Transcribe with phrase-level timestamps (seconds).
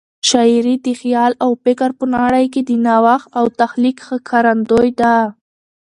[0.29, 5.15] شاعري د خیال او فکر په نړۍ کې د نوښت او تخلیق ښکارندوی ده.